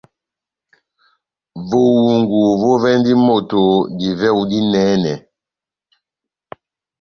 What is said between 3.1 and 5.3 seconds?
moto divɛhu dinɛnɛ.